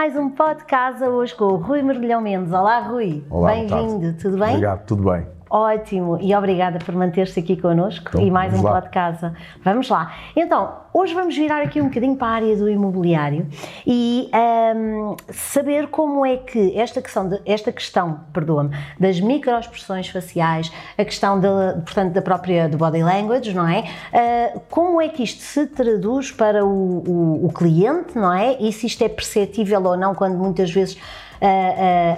[0.00, 2.50] mais um podcast hoje com o Rui Mergulhão Mendes.
[2.54, 3.22] Olá, Rui.
[3.28, 4.48] Olá, Bem-vindo, tudo bem?
[4.48, 5.26] Obrigado, tudo bem.
[5.52, 8.80] Ótimo, e obrigada por manter-se aqui connosco Então, e mais um lá.
[8.80, 9.32] podcast.
[9.64, 10.14] Vamos lá.
[10.36, 13.48] Então, hoje vamos virar aqui um bocadinho para a área do imobiliário
[13.84, 18.70] e ahm, saber como é que esta questão, de- esta questão, perdoa-me,
[19.00, 23.90] das microexpressões faciais, a questão da, portanto, da própria do body language, não é?
[24.12, 26.68] Ah, como é que isto se traduz para o,
[27.04, 28.56] o- o cliente, não é?
[28.60, 30.96] E se isto é perceptível ou não quando muitas vezes
[31.40, 31.46] a,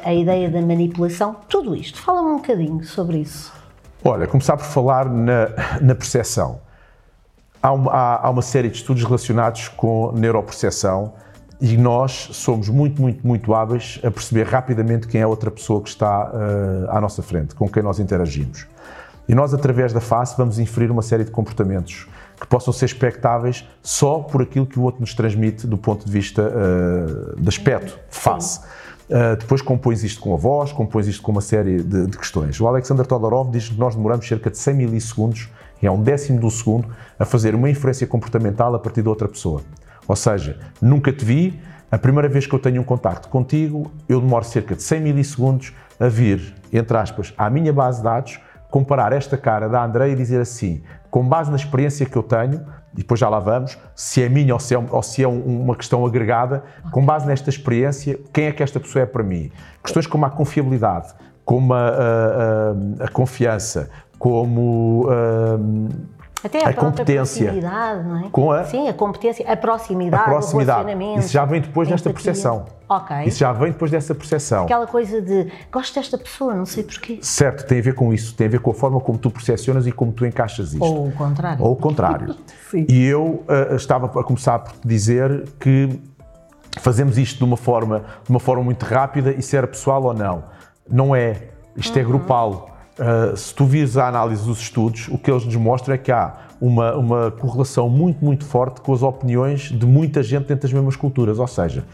[0.07, 2.01] a- a ideia da manipulação, tudo isto.
[2.01, 3.53] Fala-me um bocadinho sobre isso.
[4.05, 5.49] Olha, começar por falar na,
[5.81, 6.61] na percepção.
[7.63, 11.13] Há uma, há- há uma série de estudos relacionados com neuropercepção
[11.61, 15.81] e nós somos muito, muito, muito hábeis a perceber rapidamente quem é a outra pessoa
[15.81, 18.67] que está eh, à nossa frente, com quem nós interagimos.
[19.29, 22.09] E nós, através da face, vamos inferir uma série de comportamentos
[22.41, 26.11] que possam ser expectáveis só por aquilo que o outro nos transmite do ponto de
[26.11, 28.59] vista eh, de aspecto, face.
[29.13, 32.59] Uh, depois compões isto com a voz, compões isto com uma série de, de questões.
[32.59, 35.51] O Alexander Todorov diz que nós demoramos cerca de 100 milissegundos,
[35.83, 39.61] é um décimo do segundo, a fazer uma inferência comportamental a partir de outra pessoa.
[40.09, 44.19] Ou seja, nunca te vi, a primeira vez que eu tenho um contacto contigo, eu
[44.19, 48.41] demoro cerca de 100 milissegundos a vir, entre aspas, à minha base de dados,
[48.71, 50.81] comparar esta cara da Andrei e dizer assim,
[51.13, 52.63] com base na experiência que eu tenho,
[52.95, 55.61] e depois já lá vamos, se é minha ou se é, ou se é um-
[55.63, 59.53] uma questão agregada, com base nesta experiência, quem é que esta pessoa é para mim?
[59.85, 61.09] Questões como a confiabilidade,
[61.45, 65.59] como a, a- a- a confiança, como a,
[66.45, 67.53] Até a, A competência.
[68.03, 68.29] não é?
[68.31, 70.81] Com a- Sim, a competência, a proximidade, a proximidade.
[70.81, 71.21] o relacionamento.
[71.21, 72.65] Isso já vem depois desta percepção.
[72.89, 73.17] Ok.
[73.25, 74.65] Isso já vem depois dessa percepção.
[74.65, 77.19] Aquela coisa de gosto desta pessoa, não sei porquê.
[77.23, 79.87] Certo, tem a ver com isso, tem a ver com a forma como tu percepcionas
[79.87, 80.85] e como tu encaixas isto.
[80.85, 81.65] Ou o contrário.
[81.65, 82.35] Ou o contrário.
[82.89, 86.01] E eu ah, estava a começar por te dizer que
[86.81, 90.15] fazemos isto de uma forma, de uma forma muito rápida e se era pessoal ou
[90.15, 90.45] não.
[90.89, 91.49] Não é.
[91.77, 92.03] Isto Uhum.
[92.03, 92.72] é grupal.
[92.99, 96.13] Ah, se tu vires a análise dos estudos, o que eles nos mostram é que
[96.13, 100.73] há uma, uma correlação muito, muito forte com as opiniões de muita gente dentro das
[100.73, 101.39] mesmas culturas.
[101.39, 101.85] Ou seja,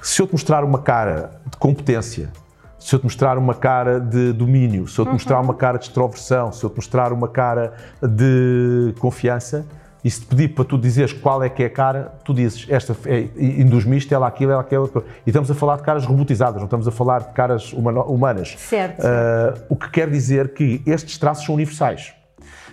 [0.00, 2.30] se eu te mostrar uma cara de competência,
[2.78, 5.86] se eu te mostrar uma cara de domínio, se eu te mostrar uma cara de
[5.86, 7.72] extroversão, se eu te mostrar uma cara
[8.02, 9.66] de confiança,
[10.04, 12.66] e se te pedir para tu dizeres qual é que é a cara, tu dizes,
[12.68, 14.86] esta é, induz-me isto, ela aquilo, ela aquela.
[15.26, 18.54] E estamos a falar de caras robotizadas, não estamos a falar de caras humanas.
[18.58, 19.00] Certo.
[19.02, 22.12] Ah, o que quer dizer que estes traços são universais.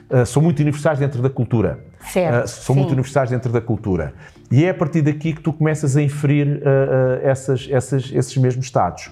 [0.10, 1.80] Ah, são muito universais dentro da cultura.
[2.12, 2.82] Certo, Ah, são sim.
[2.82, 4.14] muito universais dentro da cultura.
[4.52, 8.66] E é a partir daqui que tu começas a inferir ah, essas, essas, esses mesmos
[8.66, 9.10] estados.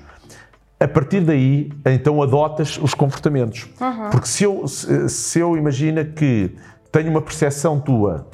[0.78, 3.70] A partir daí, então adotas os comportamentos.
[4.12, 6.56] Porque se eu, se, se eu imagina que
[6.92, 8.28] tenho uma percepção tua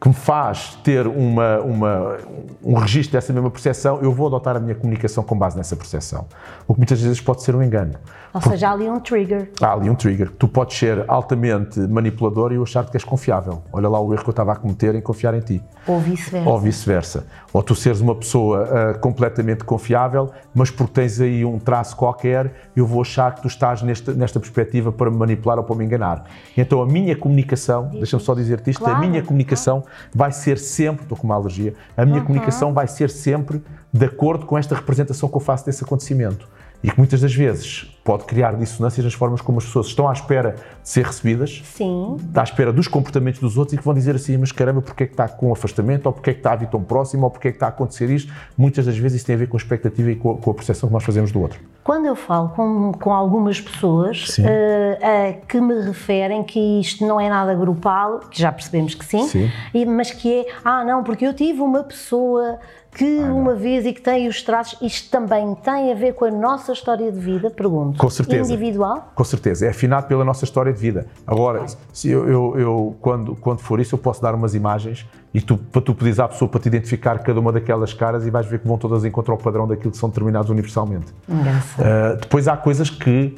[0.00, 2.18] que me faz ter uma, uma,
[2.62, 6.26] um registro dessa mesma percepção, eu vou adotar a minha comunicação com base nessa percepção.
[6.66, 7.94] O que muitas vezes pode ser um engano.
[8.34, 9.50] Ou seja, há ali um trigger.
[9.58, 10.30] Há ali um trigger.
[10.38, 13.62] Tu podes ser altamente manipulador e eu achar que és confiável.
[13.72, 15.62] Olha lá o erro que eu estava a cometer em confiar em ti.
[15.86, 16.50] Ou vice-versa.
[16.50, 17.26] Ou vice-versa.
[17.50, 22.52] Ou tu seres uma pessoa ah, completamente confiável, mas porque tens aí um traço qualquer,
[22.76, 25.86] eu vou achar que tu estás nesta, nesta perspectiva para me manipular ou para me
[25.86, 26.24] enganar.
[26.54, 29.82] Então a minha comunicação, deixa-me só dizer-te isto, Claro, a minha comunicação
[30.14, 34.46] vai ser sempre, estou com uma alergia, a minha comunicação vai ser sempre de acordo
[34.46, 36.48] com esta representação que eu faço desse acontecimento.
[36.82, 40.12] E que muitas das vezes pode criar dissonâncias nas formas como as pessoas estão à
[40.12, 40.52] espera
[40.82, 42.16] de ser recebidas, Sim.
[42.34, 45.06] à espera dos comportamentos dos outros e que vão dizer assim, mas caramba, porque é
[45.06, 47.48] que está com afastamento, ou porque é que está a vir tão próximo, ou porque
[47.48, 48.32] é que está a acontecer isto.
[48.56, 50.54] Muitas das vezes isso tem a ver com a expectativa e com a, com a
[50.54, 51.58] percepção que nós fazemos do outro.
[51.82, 57.28] Quando eu falo com, com algumas pessoas eh, que me referem que isto não é
[57.28, 59.50] nada grupal, que já percebemos que sim, Sim.
[59.74, 62.58] e- mas que é, ah não, porque eu tive uma pessoa
[62.96, 66.30] que uma vez e que tem os traços, isto também tem a ver com a
[66.30, 67.95] nossa história de vida, pergunto.
[67.96, 68.52] Com certeza.
[68.52, 69.12] Individual?
[69.14, 71.06] Com certeza, é afinado pela nossa história de vida.
[71.26, 75.40] Agora, se eu, eu- eu, quando, quando for isso, eu posso dar umas imagens e
[75.40, 78.46] tu, para tu pedires à pessoa para te identificar cada uma daquelas caras e vais
[78.46, 81.12] ver que vão todas encontrar o padrão daquilo que são determinados universalmente.
[81.28, 83.34] Uh, depois há coisas que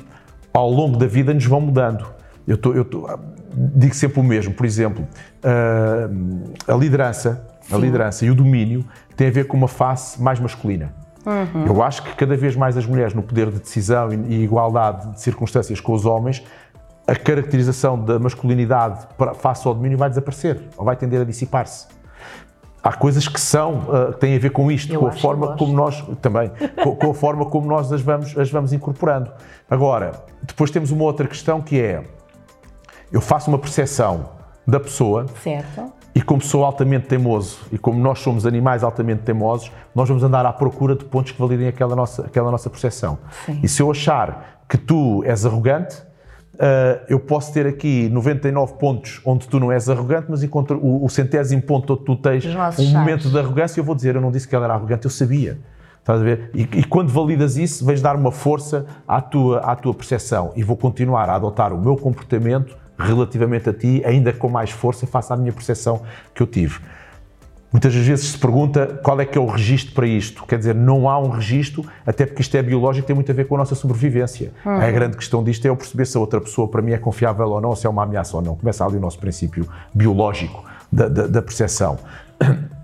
[0.53, 2.07] ao longo da vida nos vão mudando.
[2.47, 3.07] Eu, tô, eu tô-
[3.55, 5.07] digo sempre o mesmo, por exemplo,
[5.45, 8.85] uh, a liderança, a liderança e o domínio
[9.17, 10.93] têm a ver com uma face mais masculina.
[11.67, 15.21] Eu acho que cada vez mais as mulheres no poder de decisão e, igualdade de
[15.21, 16.43] circunstâncias com os homens,
[17.07, 21.87] a caracterização da masculinidade para, face ao domínio vai desaparecer ou vai tender a dissipar-se.
[22.83, 25.73] Há coisas que são, uh, têm a ver com isto, Eu com a forma como
[25.73, 26.51] nós, também,
[26.83, 29.31] com, com a forma como nós as vamos, as vamos incorporando.
[29.69, 32.05] Agora, depois temos uma outra questão que é,
[33.11, 34.31] eu faço uma percepção
[34.67, 35.98] da pessoa Certo?
[36.19, 40.45] E como sou altamente teimoso e como nós somos animais altamente teimosos, nós vamos andar
[40.45, 43.21] à procura de pontos que validem aquela nossa, aquela nossa percepção.
[43.47, 43.61] Sim.
[43.63, 46.09] E se eu achar que tu és arrogante,
[46.55, 51.05] Uh, eu posso ter aqui 99 pontos onde tu não és arrogante, mas encontro o,
[51.05, 52.93] o centésimo ponto onde tu tens um chaves.
[52.93, 55.61] momento de arrogância, eu vou dizer, eu não disse que ela era arrogante, eu sabia.
[56.01, 56.51] Estás a ver?
[56.53, 60.65] E, e, quando validas isso, vais dar uma força à tua, à tua percepção e
[60.65, 65.33] vou continuar a adotar o meu comportamento relativamente a ti, ainda com mais força, face
[65.33, 66.03] à minha percepção
[66.35, 66.81] que eu tive.
[67.71, 70.45] Muitas vezes se pergunta qual é que é o registro para isto.
[70.47, 73.35] Quer dizer, não há um registro, até porque isto é biológico e tem muito a
[73.35, 74.53] ver com a nossa sobrevivência.
[74.65, 74.73] Uhum.
[74.73, 77.47] A grande questão disto é eu perceber se a outra pessoa para mim é confiável
[77.47, 78.57] ou não, se é uma ameaça ou não.
[78.57, 81.99] Começa ali o nosso princípio biológico da, da, da percepção.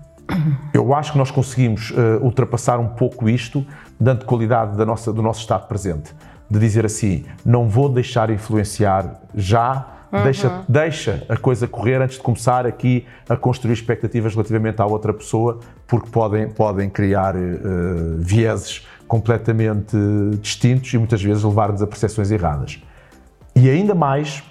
[0.73, 3.63] Eu acho que nós conseguimos uh, ultrapassar um pouco isto,
[3.99, 6.15] dando qualidade da nossa, do nosso estado presente.
[6.49, 10.23] De dizer assim, não vou deixar influenciar já Uhum.
[10.23, 15.13] Deixa, deixa a coisa correr antes de começar aqui a construir expectativas relativamente à outra
[15.13, 19.95] pessoa, porque podem, podem criar uh, vieses completamente
[20.41, 22.81] distintos e muitas vezes levar-nos a percepções erradas.
[23.55, 24.43] E ainda mais,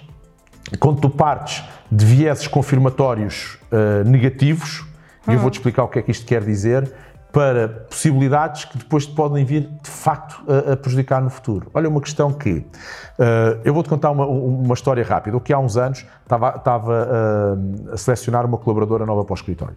[0.79, 4.81] quando tu partes de vieses confirmatórios uh, negativos,
[5.27, 5.33] uhum.
[5.33, 6.91] e eu vou-te explicar o que é que isto quer dizer,
[7.35, 11.69] para possibilidades que depois te podem vir de facto a, a prejudicar no futuro.
[11.73, 15.35] Olha, uma questão que uh, eu vou-te contar uma, uma, história rápida.
[15.35, 19.35] O que há uns anos estava, estava uh, a selecionar uma colaboradora nova para o
[19.35, 19.75] escritório.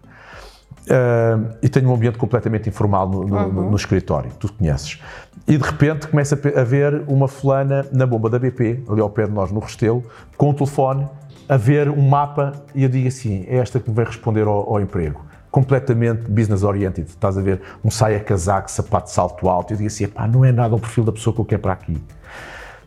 [0.85, 3.51] Uh, e tenho um ambiente completamente informal no, no, uhum.
[3.51, 5.01] no, no, escritório, tu conheces.
[5.45, 9.25] E de repente começa a ver uma fulana na bomba da BP, ali ao pé
[9.25, 10.01] de nós no Restelo,
[10.37, 11.05] com o telefone,
[11.49, 14.69] a ver um mapa e eu digo assim: é esta que me vai responder ao,
[14.69, 17.07] ao emprego completamente business oriented.
[17.09, 19.73] Estás a ver um saia casaco, sapato de salto alto.
[19.73, 21.73] Eu digo assim, pá, não é nada o perfil da pessoa que eu quero para
[21.73, 21.97] aqui.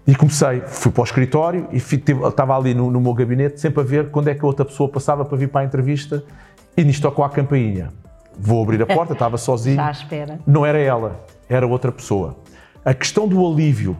[0.06, 3.84] E comecei, fui para o escritório e estava ali no, no, meu gabinete sempre a
[3.84, 6.24] ver quando é que a outra pessoa passava para vir para a entrevista
[6.76, 7.90] e nisto tocou a campainha.
[8.36, 9.76] Vou abrir a porta, estava sozinho.
[9.76, 10.40] Já à espera.
[10.44, 12.36] Não era ela, era outra pessoa.
[12.84, 13.96] A questão do alívio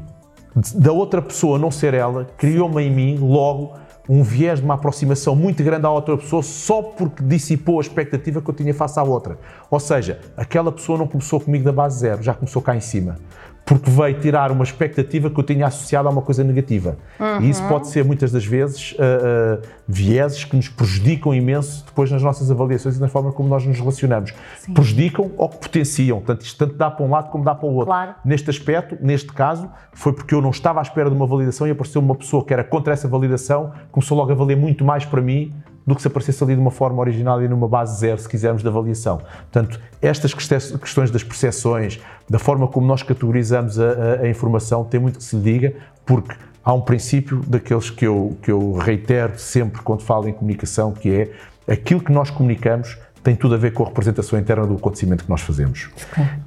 [0.75, 3.75] da outra pessoa não ser ela criou-me em mim logo
[4.09, 8.43] um viés de uma aproximação muito grande à outra pessoa só porque dissipou a expectativa
[8.43, 9.39] que eu tinha face à outra.
[9.71, 13.19] Ou seja, aquela pessoa não começou comigo da base zero, já começou cá em cima
[13.65, 16.97] porque veio tirar uma expectativa que eu tinha associado a uma coisa negativa.
[17.19, 17.43] Uhum.
[17.43, 22.11] E isso pode ser, muitas das vezes, uh, uh, vieses que nos prejudicam imenso depois
[22.11, 24.35] nas nossas avaliações e na forma como nós nos relacionamos.
[24.59, 24.75] Sim.
[24.75, 26.19] Prejudicam ou que potenciam.
[26.19, 27.87] Portanto, isto tanto dá para um lado como dá para o outro.
[27.87, 28.15] Claro.
[28.25, 31.71] Neste aspecto, neste caso, foi porque eu não estava à espera de uma validação e
[31.71, 35.21] apareceu uma pessoa que era contra essa validação, começou logo a valer muito mais para
[35.21, 35.53] mim
[35.87, 38.63] do que se aparecesse ali de uma forma original e numa base zero, se quisermos,
[38.63, 39.19] de avaliação.
[39.19, 45.01] Portanto, estas questões das percepções, da forma como nós categorizamos a, a, a informação, tem
[45.01, 45.75] muito que se lhe diga,
[46.07, 46.35] porque
[46.65, 51.11] há um princípio daqueles que eu, que eu reitero sempre quando falo em comunicação, que
[51.11, 55.25] é aquilo que nós comunicamos tem tudo a ver com a representação interna do acontecimento
[55.25, 55.91] que nós fazemos.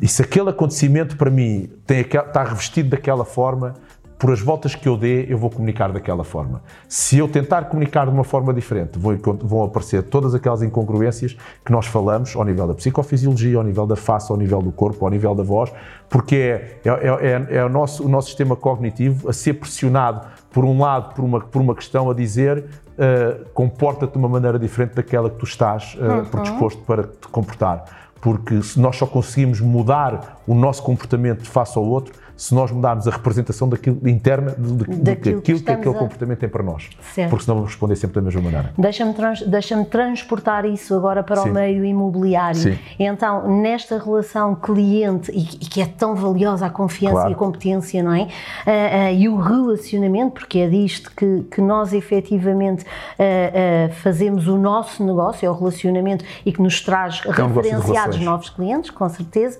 [0.01, 3.75] E se aquele acontecimento, para mim, tem, está revestido daquela forma,
[4.17, 6.61] por as voltas que eu dê, eu vou comunicar daquela forma.
[6.87, 11.85] Se eu tentar comunicar de uma forma diferente, vão aparecer todas aquelas incongruências que nós
[11.85, 15.35] falamos ao nível da psicofisiologia, ao nível da face, ao nível do corpo, ao nível
[15.35, 15.71] da voz,
[16.09, 20.63] porque é, é, é, é o, nosso, o nosso sistema cognitivo a ser pressionado, por
[20.63, 22.59] um lado, por uma, por uma questão a dizer
[22.95, 26.25] uh, comporta-te de uma maneira diferente daquela que tu estás uh, uhum.
[26.25, 27.83] predisposto para te comportar.
[28.21, 33.07] Porque se nós só conseguimos mudar o nosso comportamento face ao outro, se nós mudarmos
[33.07, 35.99] a representação daquilo interna de, daquilo que, que aquele a...
[35.99, 36.89] comportamento tem para nós.
[37.13, 37.29] Certo.
[37.29, 38.73] Porque senão vamos responder sempre da mesma maneira.
[38.77, 41.49] Deixa-me trans, deixa transportar isso agora para Sim.
[41.49, 42.59] o meio imobiliário.
[42.59, 42.77] Sim.
[42.99, 47.29] Então, nesta relação cliente, e, e, que é tão valiosa a confiança claro.
[47.29, 48.23] e a competência, não é?
[48.23, 54.57] Uh, uh, e o relacionamento, porque é disto que, que nós efetivamente uh, fazemos o
[54.57, 59.07] nosso negócio, é o relacionamento e que nos traz é um referenciados novos clientes, com
[59.09, 59.59] certeza.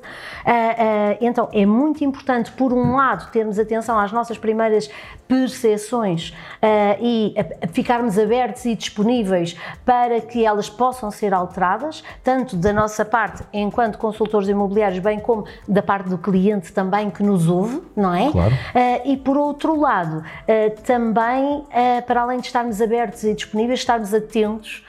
[1.22, 4.90] então, é muito importante, por um lado, termos atenção às nossas primeiras
[5.28, 12.04] percepções uh, e a, a ficarmos abertos e disponíveis para que elas possam ser alteradas,
[12.24, 17.24] tanto da nossa parte, enquanto consultores imobiliários, bem como da parte do cliente também que
[17.24, 18.32] nos ouve, não é?
[18.32, 18.54] Claro.
[18.54, 21.64] Uh, e por outro lado, uh, também,
[22.06, 24.84] para além de estarmos abertos e disponíveis, estarmos atentos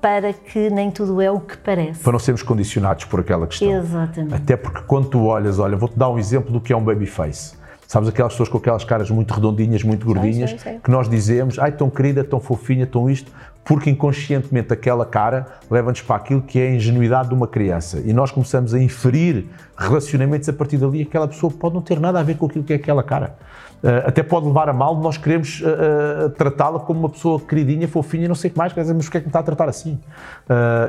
[0.00, 2.02] para que nem tudo é o que parece.
[2.02, 3.70] Para não sermos condicionados por aquela questão.
[3.70, 4.34] Exatamente.
[4.34, 7.06] Até porque quando tu olhas, olha, vou-te dar um exemplo do que é um baby
[7.06, 7.54] face.
[7.86, 11.90] Sabes aquelas pessoas com aquelas caras muito redondinhas, muito gordinhas, que nós dizemos, ai, tão
[11.90, 13.30] querida, tão fofinha, tão isto.
[13.64, 18.12] Porque inconscientemente aquela cara leva-nos para aquilo que é a ingenuidade de uma criança e
[18.12, 21.02] nós começamos a inferir relacionamentos a partir dali.
[21.02, 23.36] Aquela pessoa pode não ter nada a ver com aquilo que é aquela cara.
[23.82, 27.88] Uh, até pode levar a mal nós queremos uh, uh, tratá-la como uma pessoa queridinha,
[27.88, 29.68] fofinha, não sei o que mais, mas o que é que me está a tratar
[29.68, 29.98] assim?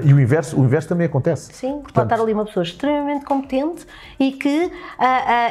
[0.03, 1.53] e o inverso, o inverso também acontece.
[1.53, 3.87] Sim, portanto, pode estar ali uma pessoa extremamente competente
[4.19, 4.71] e que,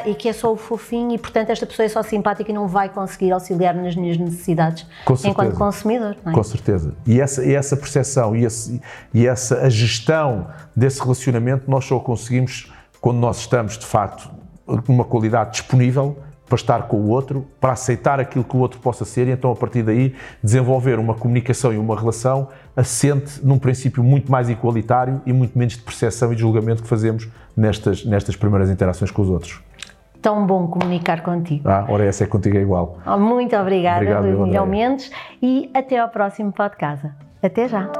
[0.05, 2.67] e que é só o fofinho e, portanto, esta pessoa é só simpática e não
[2.67, 4.85] vai conseguir auxiliar nas minhas necessidades
[5.25, 6.15] enquanto consumidor.
[6.25, 6.31] É?
[6.31, 6.93] Com certeza.
[7.07, 8.81] E essa, e essa percepção e, esse,
[9.13, 14.29] e essa a gestão desse relacionamento nós só conseguimos quando nós estamos, de facto,
[14.87, 19.03] numa qualidade disponível para estar com o outro, para aceitar aquilo que o outro possa
[19.05, 24.03] ser e então a partir daí desenvolver uma comunicação e uma relação assente num princípio
[24.03, 27.27] muito mais igualitário e muito menos de percepção e de julgamento que fazemos
[27.57, 29.61] nestas, nestas primeiras interações com os outros.
[30.23, 31.69] Tão bom comunicar contigo.
[31.69, 32.97] Ah, ora essa é contigo é igual.
[33.19, 35.11] Muito obrigada, Obrigado, Luís Mendes,
[35.41, 37.11] e até ao próximo podcast.
[37.43, 37.91] Até já.